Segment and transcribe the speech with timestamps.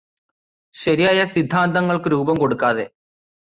[0.75, 2.85] ശരിയായ സിദ്ധാന്തങ്ങൾക്ക് രൂപംകൊടുക്കാതെ.